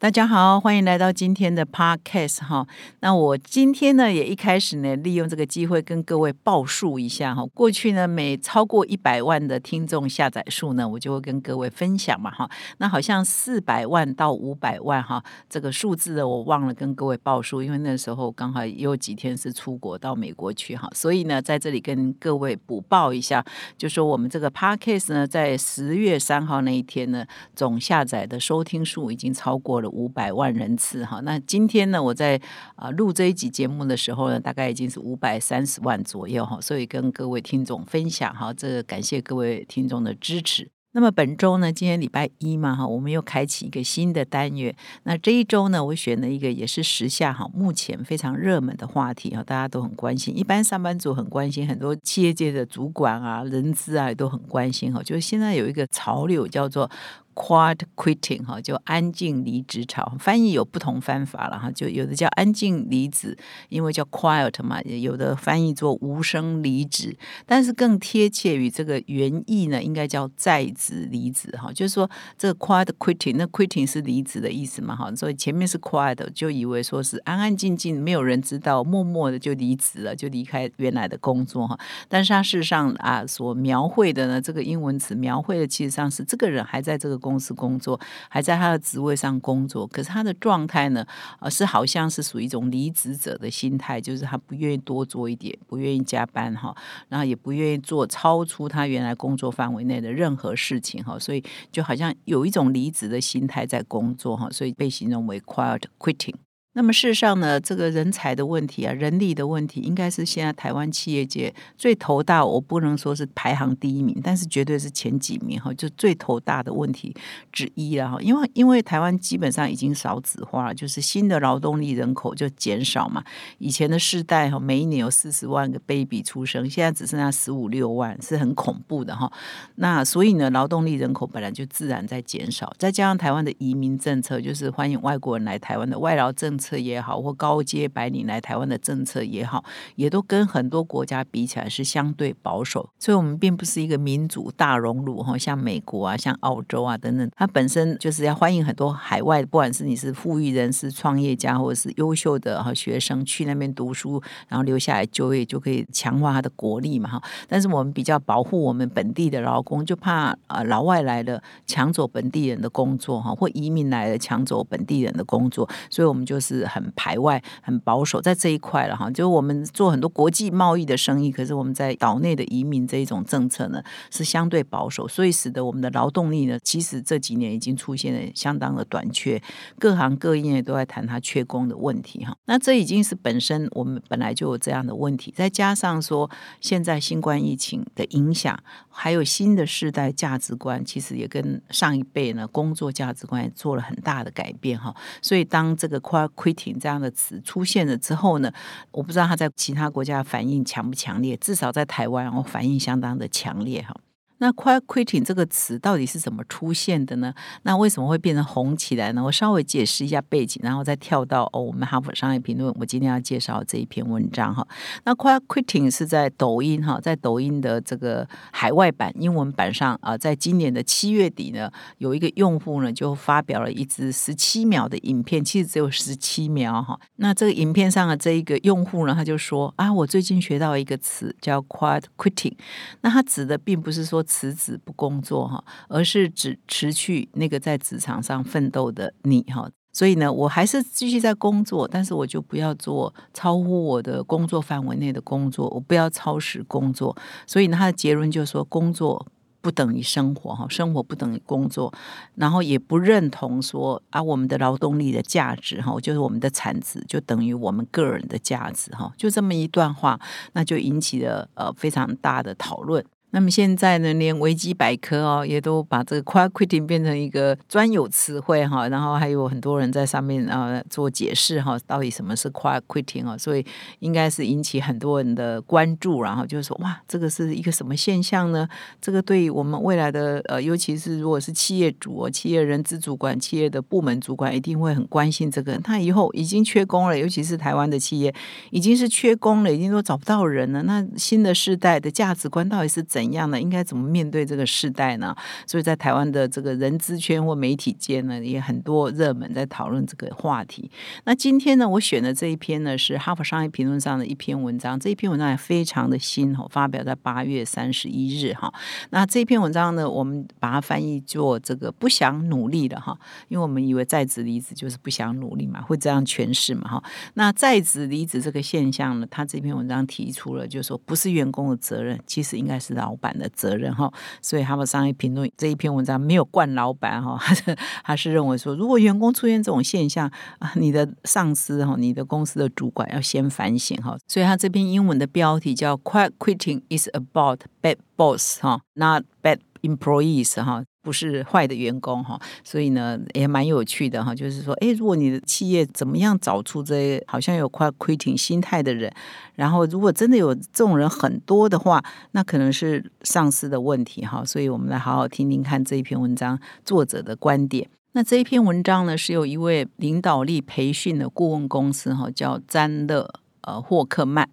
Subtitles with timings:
[0.00, 2.66] 大家好，欢迎来到今天的 Podcast 哈。
[3.00, 7.44] 那我今天呢，也一开始呢，利用这个机会跟各位报数一下哈。
[7.52, 12.50] 过去呢，每超过一百万的听众下载数呢，我就会跟各位分享嘛哈。
[12.78, 23.44] 那好像四百万到五百万哈，这个数字呢，我忘了跟各位报数，因为那时候刚好也有几天是出国到美国去哈，所以呢，在这里跟各位补报一下，
[23.76, 29.89] 就说我们这个 Podcast 呢，在十月三号那一天呢，总下载的收听数已经超过了。
[29.90, 32.40] 五百万人次哈，那今天呢，我在
[32.76, 40.70] 啊录这一集节目的时候呢，大概已经是五百三十万左右哈，所以跟各位听众分享哈，这感谢各位听众的支持。
[40.92, 44.74] 那么本周呢，今天礼拜一嘛哈，我们又开启一个新的单元。
[45.04, 56.90] 那这一周呢，我选了一个也是时下哈目前非常热门的话题哈，大家都很关心，一般上班族很关心，很多企业界的主管啊、人资啊都很关心哈，就是现在有一个潮流叫做。
[57.32, 63.38] Quiet quitting 哈，就安静离职潮，翻译有不同方法了哈，就有的叫安静离职，
[63.70, 87.19] 因为叫 quiet 嘛，有的翻译做无声离职，但是更贴切于这个原意呢，应该叫在职离职哈，就是说这个 quiet quitting，那 quitting 是离职的意思嘛哈，所以前面是 quiet，就以为说是安安静静，没有人知道，默默的就离职了，就离开原来的工作哈，但是他事实上啊，所描绘的呢，这个英文词描绘的，其实上是这个人还在这个。
[87.20, 91.06] 公司工作，还在他的职位上工作，可是他的状态呢？
[91.38, 96.74] 呃，是好像是属于一种离职者的心态，就是他不愿意多做一点，不愿意加班哈，
[97.08, 106.34] 然后也不愿意做超出他原来工作范围内的任何事情哈，所以就好像有一种离职的心态在工作哈，所以被形容为 quiet quitting。
[106.72, 112.46] 那么事实上呢，这个人才的问题啊，人力的问题，应该是现在台湾企业界最头大。
[112.46, 117.12] 我不能说是排行第一名，但是绝对是前几名哈，就最头大的问题
[117.50, 118.18] 之一了哈。
[118.20, 123.24] 因为因为台湾基本上已经少子化了，就是新的劳动力人口就减少嘛。
[123.58, 129.30] 以前的世代哈，每一年有四十万个 baby 出生，现在只剩下十五六万，是很恐怖的哈。
[129.74, 136.59] 那所以呢，劳动力人口本来就自然在减少，再加上台湾的移民政策，就是欢迎外国人来台湾的外劳政。
[136.60, 139.64] 策也好，或高阶白领来台湾的政策也好，
[139.96, 157.22] 也都跟很多国家比起来是相对保守，所以我们并不是一个民主大熔炉哈，像美国啊，像澳洲啊等等，它本身就是要欢迎很多海外，不管是你是富裕人士、创业家，或者是优秀的哈学生去那边读书，然后留下来就业，就可以强化他的国力嘛哈。
[157.48, 166.49] 但是我们比较保护我们本地的劳工，就怕啊老外来了抢走本地人的工作哈，或移民来了抢走本地人的工作，所以我们就是。
[166.56, 169.10] 是很排外、很保守，在这一块了哈。
[169.10, 179.40] 就是我们做很多国际贸易的生意，可是我们在岛内的移民这一种政策呢，是相对保守，所以使得我们的劳动力呢，其实这几年已经出现了相当的短缺，
[179.78, 182.36] 各行各业都在谈它缺工的问题哈。
[182.46, 188.58] 那这已经是本身我们本来就有这样的问题，再加上说现在新冠疫情的影响，
[188.88, 194.94] 还有新的世代价值观，其实也跟上一辈呢工作价值观也做了很大的改变哈。
[195.22, 198.50] 所以当这个跨 quitting 这样的词出现了之后呢，
[198.92, 203.94] 我不知道他在其他国家反应强不强烈，至少在台湾，我反应相当的强烈哈。
[204.40, 207.32] 那 quiet quitting 这个词到底是怎么出现的呢？
[207.62, 209.22] 那为什么会变成红起来呢？
[209.22, 214.66] 我稍微解释一下背景，然后再跳到哦，我们哈佛商业评论，我今天要介绍这一篇文章哈。
[215.04, 226.98] 那 quiet quitting 是在抖音哈，在抖音的这个海外版英文版上啊，在今年的七月底呢，有一个用户呢就发表了一支十七秒的影片，其实只有十七秒哈。
[227.16, 232.54] 那这个影片上的这一个用户呢，他就说啊，我最近学到一个词叫 quiet quitting，
[233.02, 234.24] 那他指的并不是说。
[234.30, 239.68] 辞职不工作哈，而是指辞去那个在职场上奋斗的你哈。
[239.92, 247.16] 所以呢，我还是继续在工作，但是我就不要做超乎我的工作范围内的工作，我不要超时工作。
[247.44, 249.26] 所以呢，他的结论就是说，工作
[249.60, 251.92] 不等于生活哈，生活不等于工作，
[252.36, 260.20] 然后也不认同说啊，我们的劳动力的价值哈，就是我们的产值就等于我们个人的价值哈，就这么一段话，
[260.52, 263.04] 那就引起了呃非常大的讨论。
[263.32, 273.64] 那么现在呢，连维基百科哦，也都把这个 quiet quitting 变成一个专有词汇哈，然后还有很多人在上面啊做解释哈，到底什么是 quiet quitting 哦，所以
[274.00, 278.68] 应该是引起很多人的关注，然后就是说哇，这个是一个什么现象呢？
[279.00, 285.78] 这个对于我们未来的呃，尤其是如果是企业主、企业人资主管、企业的部门主管，一定会很关心这个。
[285.78, 288.34] 他以后已经缺工了，尤其是台湾的企业
[288.70, 290.82] 已经是缺工了，已经都找不到人了。
[290.82, 293.19] 那新的世代的价值观到底是怎？
[293.20, 293.60] 怎样呢？
[293.60, 295.36] 应该怎么面对这个时代呢？
[295.66, 300.90] 所以在台湾的这个人资圈或媒体间呢，也很多热门在讨论这个话题。
[301.24, 304.98] 那今天呢，我选的这一篇呢是《哈佛商业评论》上的一篇文章。
[304.98, 308.72] 这一篇文章也非常的新哈，发表在八月三十一日哈。
[309.10, 313.14] 那这篇文章呢，我们把它翻译做这个不想努力的哈，
[313.48, 317.04] 因为我们以为在职离职就是不想努力嘛，会这样诠释嘛哈。
[317.34, 323.09] 那在职离职这个现象呢，他这篇文章提出了，就是说不是员工的责任，其实应该是老。
[323.10, 327.36] 老板的责任哈，所以他们商业评论这一篇文章没有惯老板哈，
[328.04, 330.30] 他是认为说，如果员工出现这种现象
[330.60, 334.16] 啊，你的上司哈，你的公司的主管要先反省哈。
[334.28, 340.84] 所以他这篇英文的标题叫 “Quiet Quitting is about bad boss 哈，not bad employees 哈”。
[341.02, 344.34] 不是坏的员工哈，所以呢也蛮有趣的哈。
[344.34, 349.12] 就是说，哎，如果你的企业怎么样找出这好像有快 quitting 心态的人，
[349.54, 354.44] 然后如果真的有这种人很多的话，那可能是上司的问题哈。
[354.44, 357.88] 所以我们来好好听听看这一篇文章作者的观点。
[358.12, 363.32] 那这一篇文章呢，是有一位领导力培训的顾问公司哈，叫詹勒
[363.62, 364.48] 呃霍克曼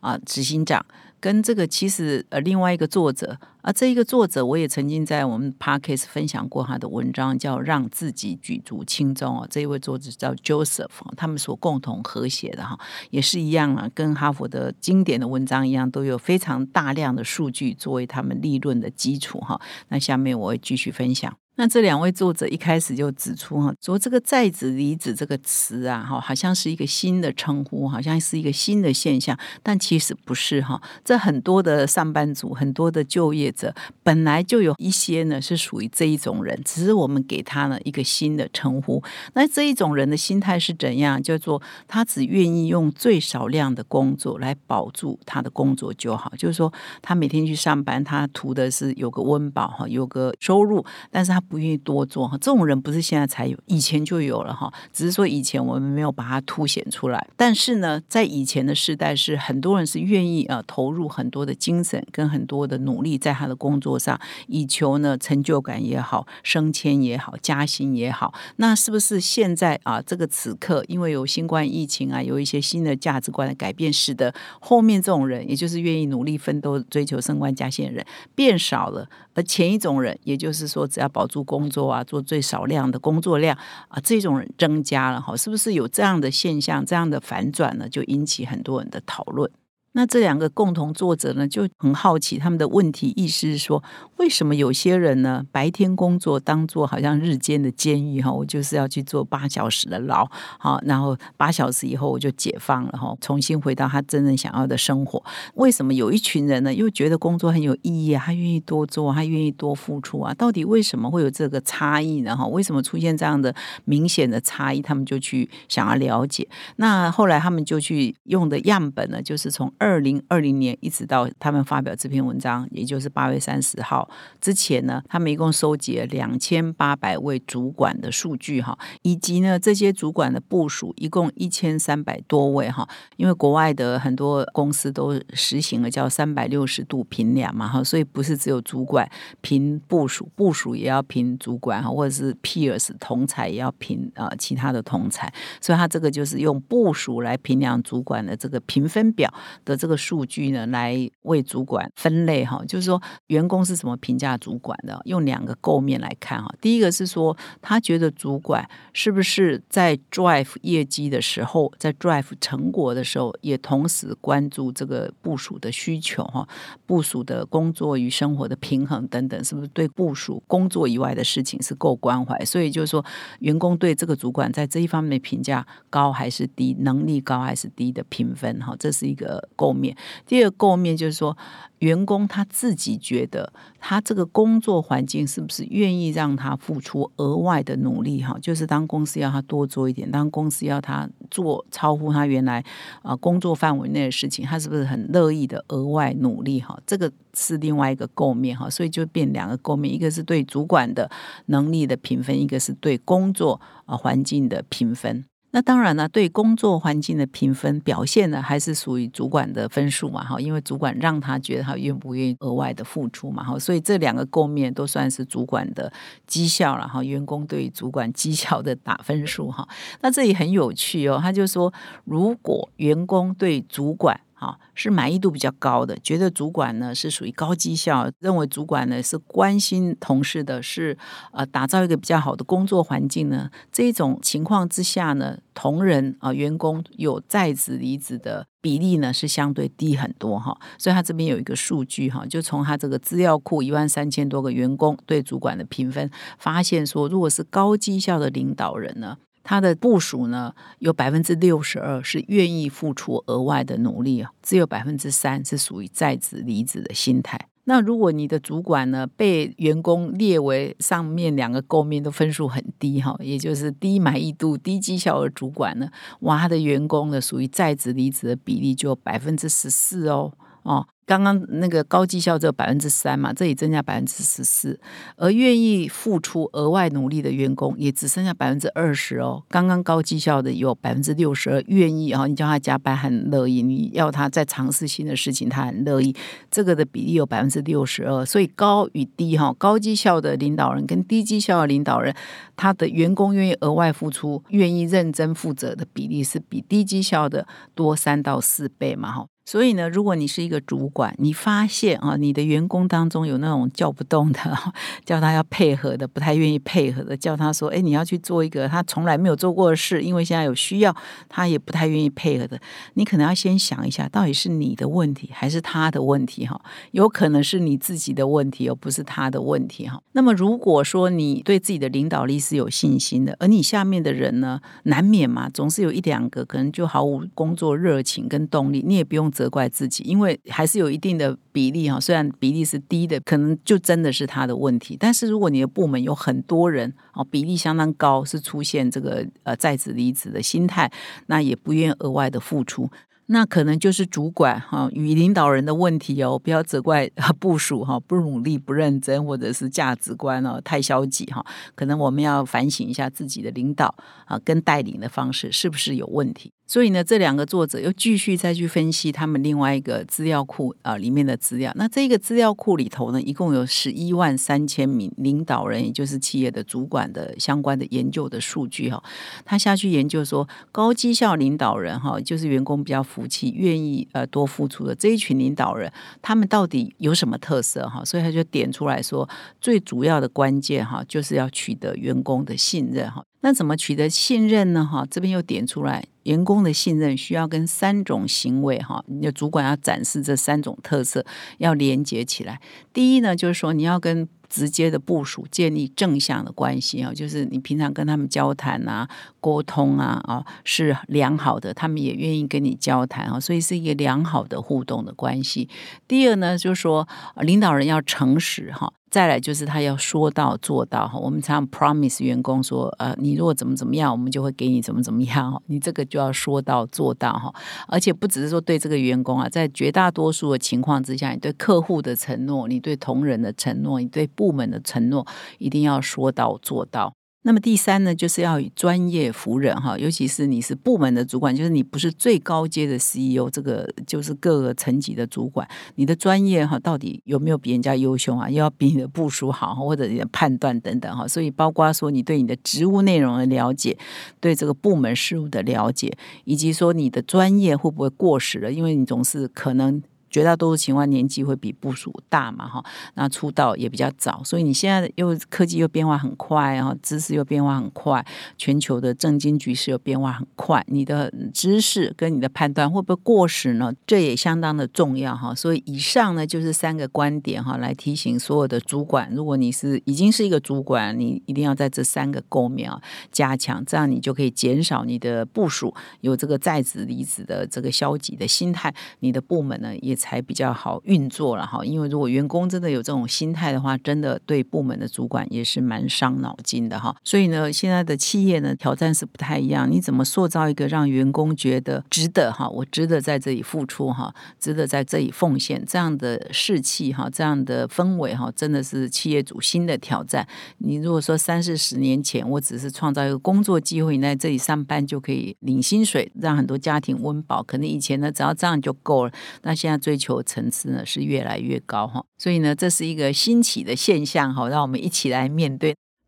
[0.00, 0.84] 啊执行长。
[1.22, 9.46] 跟这个其实呃另外一个作者啊，这一个作者我也曾经在我们 podcast 分享过他的文章，叫让自己举足轻重哦。
[9.48, 12.76] 这一位作者叫 Joseph，他们所共同合写的哈，
[13.10, 19.60] 也是一样啊，跟哈佛的经典的文章一样，都有非常大量的数据作为他们立论的基础哈。
[19.90, 21.32] 那下面我会继续分享。
[21.62, 30.82] 那这两位作者一开始就指出哈，说这个在职离职这个词啊，哈，好像是一个新的称呼，好像是一个新的现象，但其实不是哈。
[31.04, 33.72] 这很多的上班族，很多的就业者，
[34.02, 39.00] 本来就有一些呢是属于这一种人，只是我们给他呢一个新的称呼。
[39.34, 41.22] 那这一种人的心态是怎样？
[41.22, 51.40] 叫做他只愿意用最少量的工作来保住他的工作就好，就是说他每天去上班，他图的是有个温饱哈，有个收入，但是他。
[51.52, 54.72] 不愿意多做哈，这种人不是现在才有，以前就有了哈。
[54.90, 57.28] 只是说以前我们没有把它凸显出来。
[57.36, 68.32] 但是呢，在以前的时代，是很多人是愿意啊投入很多的精神跟很多的努力在他的工作上，以求呢成就感也好，升迁也好，加薪也好。
[68.56, 79.06] 那是不是现在啊这个此刻，因为有新冠疫情啊，有一些新的价值观的改变，使得后面这种人，也就是愿意努力奋斗、追求升官加薪的人变少了？
[79.34, 83.56] 而前一种人，也就是说，只要保做工作啊，做最少量的工作量
[83.88, 87.88] 啊，这种人增加了哈，是不是有这样的现象、这样的反转呢？
[87.88, 89.50] 就引起很多人的讨论。
[89.92, 93.82] 那这两个共同作者呢，就很好奇他们的问题意思是说，
[94.16, 100.26] 为什么有些人呢白天工作当做好像日间的监狱哈，我就是要去做八小时的牢，
[100.58, 105.22] 好，然后八小时以后我就解放了哈，重新回到他真正想要的生活。
[105.54, 110.32] 为什么有一群人呢，又觉得工作很有意义啊，他愿意多做，他愿意多付出啊？
[110.34, 112.34] 到底为什么会有这个差异呢？
[112.36, 113.54] 哈，为什么出现这样的
[113.84, 114.80] 明显的差异？
[114.80, 116.48] 他们就去想要了解。
[116.76, 124.08] 那后来他们就去用的样本呢，就是从二零二零年一直到他们发表这篇文章，也就是八月三十号
[124.40, 132.88] 之前呢，他们一共收集了两千八百位主管的数据哈，以及呢这些主管的部署一共一千三百多位哈。
[133.16, 139.10] 因为国外的很多公司都实行了叫三百六十度评量嘛哈，所以不是只有主管
[139.40, 149.28] 评部署，部署也要评主管哈，或者是 peers 同才也要评啊其他的同才，所以他这个就是用部署来评量主管的这个评分表
[149.64, 149.71] 的。
[149.76, 155.00] 这个数据呢，来为主管分类哈，就是说员工是怎么评价主管的？
[155.04, 156.52] 用两个构面来看哈。
[156.60, 166.46] 第一个是说，他觉得主管是不是在 drive 业绩的时候，在 drive 成果的时候，也同时关注这个部署的需求哈，
[166.86, 172.38] 部署的工作与生活的平衡等等，是不是对部署工作以外的事情是够关怀？
[172.44, 173.04] 所以就是说，
[173.40, 179.48] 员工对这个主管在这一方面的评价高还是低，能力高还是低的评分哈，这是一个。
[179.62, 179.96] 构面。
[180.26, 181.36] 第二个构面就是说。
[181.82, 188.22] 员工他自己觉得，他这个工作环境是不是愿意让他付出额外的努力？
[188.22, 192.64] 哈，就是当公司要他多做一点，当公司要他做超乎他原来
[193.02, 196.60] 啊工作范围内的事情，他是不是很乐意的额外努力？
[196.60, 201.10] 哈，这个是另外一个构面哈，所以就变两个构面，一个是对主管的
[201.46, 205.24] 能力的评分，一个是对工作啊环境的评分。
[205.52, 215.92] 那当然呢，对工作环境的评分表现呢，还是属于主管的分数嘛，哈，因为主管让他觉得他愿不愿意额外的付出嘛，哈，所以这两个构面都算是主管的
[216.26, 219.68] 绩效了，哈，员工对主管绩效的打分数，哈，
[220.00, 221.72] 那这里很有趣哦，他就说，
[222.04, 224.18] 如果员工对主管。
[224.42, 230.98] 啊，是满意度比较高的，觉得主管呢是属于高绩效，认为主管呢是关心同事的，是
[231.30, 233.48] 呃打造一个比较好的工作环境呢。
[233.70, 240.58] 这种情况之下呢，同仁啊员工有在职离职的比例呢是相对低很多哈。
[240.76, 249.18] 所以他这边有一个数据哈，就从他这个资料库一万三千多个员工对主管的评分，发现说，如果是高绩效的领导人呢。
[249.42, 257.48] 他的部署呢，有百分之六十二是愿意付出额外的努力只有百分之三是属于在职离职的心态。
[257.64, 265.88] 那如果你的主管呢，被员工列为上面两个构面都分数很低哈，也就是低满意度、低绩效的主管呢，
[266.20, 270.32] 哇，他的员工呢属于在职离职的比例就百分之十四哦
[270.62, 270.86] 哦。
[271.04, 274.80] 刚刚那个高绩效只有百分之三嘛，这里增加百分之十四，
[275.16, 279.42] 而愿意付出额外努力的员工也只剩下百分之二十哦。
[279.48, 286.14] 刚刚高绩效的有百分之六十二愿意哦，你叫他加班很乐意，你要他再尝试新的事情，他很乐意。
[286.50, 292.14] 这个的比例有百分之六十二，所以高与低哈，高绩效的领导人跟低绩效的领导人，
[292.56, 299.26] 他的员工愿意额外付出、愿意认真负责的比例是比低绩效的多三到四倍嘛哈。
[299.44, 304.38] 所以呢，如果你是一个主管，你发现啊，你的员工当中有那种叫不动的，
[305.04, 310.94] 叫他要配合的，不太愿意配合的，叫他说，哎，你要去做一个他从来没有做过的事，因为现在有需要，
[311.28, 312.60] 他也不太愿意配合的，
[312.94, 316.60] 你可能要先想一下，到底是你的问题还是他的问题哈？
[316.92, 320.00] 有可能是你自己的问题，而不是他的问题哈。
[320.12, 329.31] 那么如果说你对自己的领导力是有信心的，而你下面的人呢，难免嘛，总是有一两个可能就毫无工作热情跟动力，你也不用。
[329.32, 334.96] 责怪自己，因为还是有一定的比例哈，虽然比例是低的，可能就真的是他的问题。
[335.00, 340.92] 但是如果你的部门有很多人哦，比例相当高，是出现这个呃在职离职的心态，
[341.26, 342.88] 那也不愿额外的付出。
[343.32, 347.10] 那可能就是主管哈与领导人的问题哦，不要责怪
[347.40, 351.44] 部署哈不努力不认真，或者是价值观哦太消极哈。
[351.74, 353.94] 可能我们要反省一下自己的领导
[354.26, 356.52] 啊跟带领的方式是不是有问题。
[356.64, 361.70] 所以呢，这两个作者又继续再去分析他们另外一个资料库啊里面的资料。
[361.74, 369.02] 那这个资料库里头呢，一共有十一万三千名领导人，也就是企业的主管的相关的研究的数据哈。
[369.44, 378.04] 他下去研究说，高绩效领导人哈，就是员工比较服气、愿意呃多付出的这一群领导人，他们到底有什么特色哈？
[378.04, 379.28] 所以他就点出来说，
[379.60, 383.24] 最主要的关键哈，就是要取得员工的信任哈。
[383.40, 384.84] 那怎么取得信任呢？
[384.84, 391.24] 哈，这边又点出来，员工的信任需要跟三种行为哈，你的主管要展示这三种特色，
[391.58, 392.60] 要连接起来。
[392.92, 399.08] 第一呢，就是说你要跟直接的部署建立正向的关系啊，就是你平常跟他们交谈啊、
[399.42, 405.68] 沟通啊啊是良好的，他们也愿意跟你交谈啊，所以是一个良好的互动的关系。
[406.06, 407.06] 第二呢，就是说
[407.40, 408.90] 领导人要诚实哈。
[409.10, 417.52] 再来就是他要说到做到哈，我们常 promise 员工说，呃，你如果怎么怎么样，我们就会给你怎么怎么样 你这个就要说到做到哈，
[417.88, 425.26] 而且不只是说对这个员工啊，在绝大多数的情况之下，你对客户的承诺，你对同仁的承诺，你对部门的承诺，
[425.58, 427.12] 一定要说到做到。
[427.44, 438.48] 那么第三呢，就是要以专业服人哈，尤其是你是部门的主管，就是你不是最高阶的 CEO，这个就是各个层级的主管，你的专业哈到底有没有比人家优秀啊？
[438.48, 441.26] 又要比你的部署好，或者你的判断等等哈。
[441.26, 443.98] 所以包括说你对你的职务内容的了解，
[444.38, 448.70] 对这个部门事务的了解，以及说你的专业会不会过时了？
[448.70, 450.00] 因为你总是可能。
[450.32, 452.82] 绝大多数情况年纪会比部署大嘛，哈，
[453.14, 458.24] 那出道也比较早，所以你现在又科技又变化很快，然后知识又变化很快，
[458.56, 463.92] 全球的政经局势又变化很快，你的知识跟你的判断会不会过时呢？
[464.06, 465.54] 这也相当的重要哈。
[465.54, 472.98] 所以以上呢就是三个观点哈，来提醒所有的主管，如果你是已经是一个主管，你一定要在这三个构面啊
[473.30, 481.84] 加强，这样你就可以减少你的部署有这个在职离职的这个消极的心态，你的部门呢也才比较好运作了哈。
[481.84, 487.14] 因为如果员工真的有这种心态的话，真的对部门的主管也是蛮伤脑筋的哈。
[487.24, 500.46] 所以呢，现在的企业呢挑战是不太一样，你怎么塑造一个让员工觉得值得哈，我值得在这里付出哈，值得在这里奉献这样的士气哈，这样的氛围哈，真的是企业主新的挑战。
[500.78, 509.32] 你如果说三四十年前，我只是创造一个工作机会，你在这里上班就可以领薪水，让很多家庭温饱，可能以前呢只要这样就够了。
[509.62, 515.96] 那现在最追求层次呢是越来越高哈，所以呢这是一个新起的现象哈，让我们一起来面对。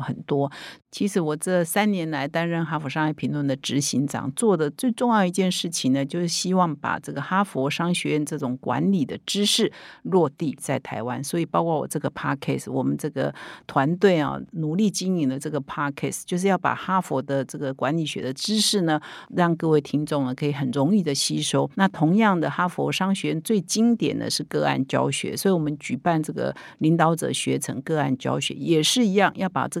[0.00, 0.50] 很多。
[0.90, 9.72] 其实我这三年来担任哈佛商业评论的执行长，做的最重要一件事情呢，就是希望把这个哈佛商学院这种管理的知识
[10.02, 11.24] 落地在台湾。
[11.24, 13.34] 所以，包括我这个 podcast，我们这个
[13.66, 19.00] 团队啊，努力经营的这个 podcast，就是要把哈佛的这个管理学的知识呢，
[19.34, 21.70] 让各位听众呢可以很容易的吸收。
[21.76, 29.80] 那同样的，哈佛商学院最经典的是个案教学，所以我们举办这个领导者学成个案教学，也是一样，要把这